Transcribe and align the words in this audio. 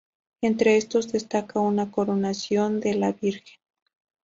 Entre 0.41 0.77
estos 0.77 1.11
destaca 1.11 1.59
una 1.59 1.91
"Coronación 1.91 2.79
de 2.79 2.95
la 2.95 3.11
Virgen". 3.11 3.59